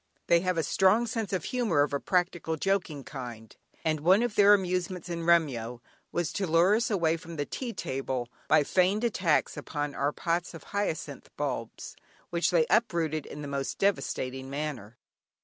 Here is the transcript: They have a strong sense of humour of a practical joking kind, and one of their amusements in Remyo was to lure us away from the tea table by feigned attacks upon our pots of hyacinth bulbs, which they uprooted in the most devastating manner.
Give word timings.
They 0.25 0.39
have 0.39 0.57
a 0.57 0.63
strong 0.63 1.05
sense 1.05 1.31
of 1.31 1.43
humour 1.43 1.83
of 1.83 1.93
a 1.93 1.99
practical 1.99 2.55
joking 2.57 3.03
kind, 3.03 3.55
and 3.85 3.99
one 3.99 4.23
of 4.23 4.33
their 4.33 4.55
amusements 4.55 5.09
in 5.09 5.25
Remyo 5.27 5.79
was 6.11 6.33
to 6.33 6.47
lure 6.47 6.73
us 6.75 6.89
away 6.89 7.17
from 7.17 7.35
the 7.35 7.45
tea 7.45 7.71
table 7.71 8.27
by 8.47 8.63
feigned 8.63 9.03
attacks 9.03 9.55
upon 9.55 9.93
our 9.93 10.11
pots 10.11 10.55
of 10.55 10.63
hyacinth 10.63 11.29
bulbs, 11.37 11.95
which 12.31 12.49
they 12.49 12.65
uprooted 12.67 13.27
in 13.27 13.43
the 13.43 13.47
most 13.47 13.77
devastating 13.77 14.49
manner. 14.49 14.97